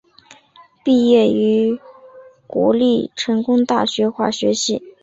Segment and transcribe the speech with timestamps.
[0.83, 1.79] 毕业于
[2.47, 4.81] 国立成功大学化学系。